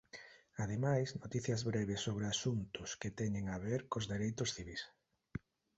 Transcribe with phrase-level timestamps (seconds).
[0.63, 4.81] Ademais, noticias breves sobre asuntos que teñen a ver cos dereitos civís.